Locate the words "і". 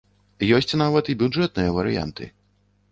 1.13-1.17